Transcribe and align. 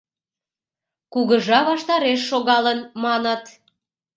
Кугыжа 1.13 1.59
ваштареш 1.69 2.19
шогалын, 2.29 2.79
маныт. 3.03 3.43